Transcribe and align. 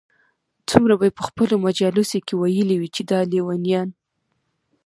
څومره 0.69 0.93
به 0.99 1.05
ئې 1.07 1.15
په 1.17 1.23
خپلو 1.27 1.55
مجالسو 1.65 2.17
كي 2.27 2.33
ويلي 2.37 2.75
وي 2.79 2.89
چې 2.95 3.01
دا 3.11 3.19
ليونيان 3.31 3.89